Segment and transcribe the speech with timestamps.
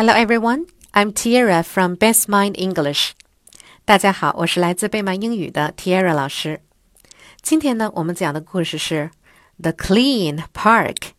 [0.00, 3.11] Hello everyone, I'm Tiara from Best Mind English.
[3.83, 6.61] 大家好，我是来自贝曼英语的 Tiara 老师。
[7.41, 9.11] 今天呢，我们讲的故事是
[9.61, 11.09] The Clean Park，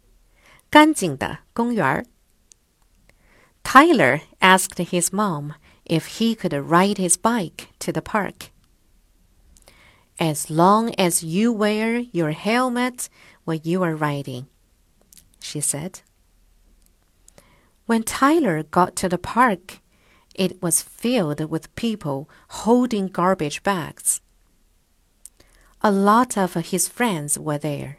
[0.71, 2.07] 干净的公园儿。
[3.63, 5.53] Tyler asked his mom
[5.85, 8.49] if he could ride his bike to the park.
[10.17, 13.09] As long as you wear your helmet
[13.45, 14.47] when you are riding,
[15.41, 15.97] she said.
[17.93, 19.81] When Tyler got to the park,
[20.35, 22.27] it was filled with people
[22.65, 24.23] holding garbage bags.
[25.83, 27.99] A lot of his friends were there,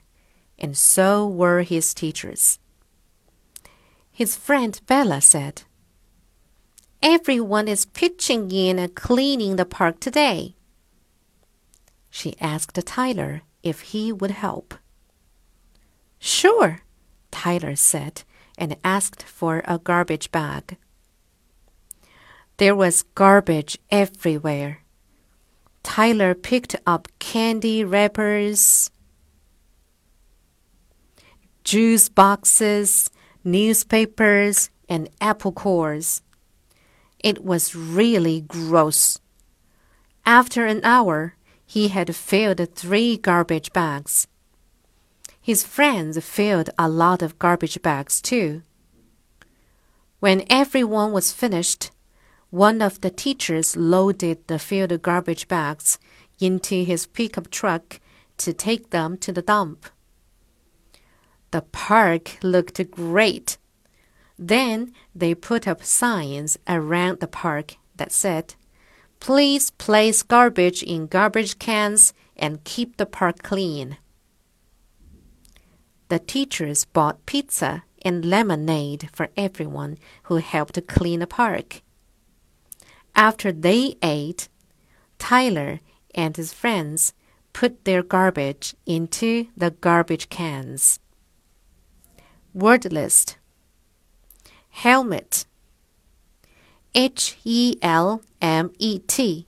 [0.58, 2.58] and so were his teachers.
[4.12, 5.62] His friend Bella said,
[7.04, 10.56] Everyone is pitching in and cleaning the park today.
[12.10, 14.74] She asked Tyler if he would help.
[16.18, 16.80] Sure,
[17.30, 18.24] Tyler said
[18.58, 20.78] and asked for a garbage bag.
[22.58, 24.84] There was garbage everywhere.
[25.82, 28.90] Tyler picked up candy wrappers,
[31.64, 33.10] juice boxes,
[33.44, 36.22] newspapers, and apple cores.
[37.20, 39.20] It was really gross.
[40.26, 44.28] After an hour, he had filled three garbage bags.
[45.44, 48.62] His friends filled a lot of garbage bags too.
[50.22, 51.92] When everyone was finished,
[52.50, 56.00] one of the teachers loaded the filled garbage bags
[56.40, 58.00] into his pickup truck
[58.38, 59.86] to take them to the dump.
[61.52, 63.58] The park looked great.
[64.40, 68.56] Then they put up signs around the park that said,
[69.20, 73.98] Please place garbage in garbage cans and keep the park clean.
[76.14, 81.82] The teachers bought pizza and lemonade for everyone who helped clean the park.
[83.16, 84.48] After they ate,
[85.18, 85.80] Tyler
[86.14, 87.14] and his friends
[87.52, 91.00] put their garbage into the garbage cans.
[92.54, 93.40] Word list
[94.70, 95.48] Helmet
[96.94, 99.48] H E L M E T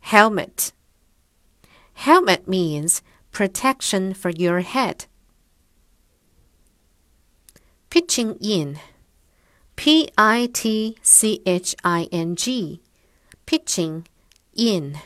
[0.00, 0.72] Helmet
[1.92, 3.00] Helmet means
[3.30, 5.06] protection for your head.
[7.90, 8.78] Pitching in
[9.74, 12.80] P I T C H I N G
[13.46, 14.06] Pitching
[14.54, 14.96] in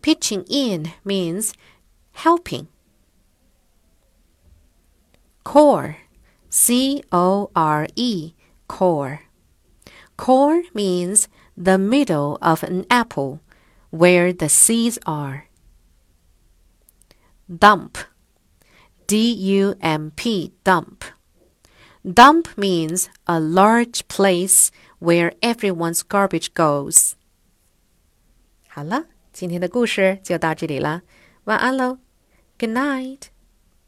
[0.00, 1.52] Pitching in means
[2.12, 2.68] helping.
[5.44, 5.98] Core
[6.48, 8.32] C O R E
[8.68, 9.20] core.
[10.16, 13.40] Core means the middle of an apple
[13.90, 15.46] where the seeds are.
[17.54, 17.98] Dump
[19.06, 21.04] D U M P dump.
[22.07, 24.69] Dump means a large place
[24.99, 27.13] where everyone's garbage goes.
[28.67, 31.03] 好了，今天的故事就到这里了，
[31.45, 31.99] 晚安喽，
[32.57, 33.19] Good night。